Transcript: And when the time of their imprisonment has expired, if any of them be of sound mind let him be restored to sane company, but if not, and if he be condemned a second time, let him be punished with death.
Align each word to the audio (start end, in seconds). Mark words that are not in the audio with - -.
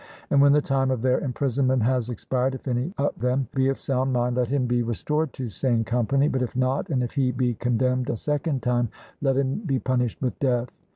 And 0.31 0.41
when 0.41 0.51
the 0.53 0.63
time 0.63 0.89
of 0.89 1.03
their 1.03 1.19
imprisonment 1.19 1.83
has 1.83 2.09
expired, 2.09 2.55
if 2.55 2.67
any 2.67 2.91
of 2.97 3.19
them 3.19 3.47
be 3.53 3.67
of 3.67 3.77
sound 3.77 4.11
mind 4.11 4.35
let 4.35 4.47
him 4.47 4.65
be 4.65 4.81
restored 4.81 5.31
to 5.33 5.47
sane 5.51 5.83
company, 5.83 6.27
but 6.27 6.41
if 6.41 6.55
not, 6.55 6.89
and 6.89 7.03
if 7.03 7.11
he 7.11 7.31
be 7.31 7.53
condemned 7.53 8.09
a 8.09 8.17
second 8.17 8.63
time, 8.63 8.89
let 9.21 9.37
him 9.37 9.59
be 9.59 9.77
punished 9.77 10.19
with 10.19 10.39
death. 10.39 10.69